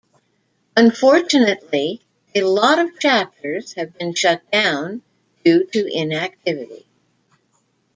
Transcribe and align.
Unfortunately, 0.75 2.01
a 2.33 2.41
lot 2.41 2.79
of 2.79 2.97
chapters 2.99 3.73
have 3.73 3.95
been 3.99 4.15
shut 4.15 4.41
down 4.49 5.03
due 5.45 5.63
to 5.67 5.85
inactivity. 5.95 6.87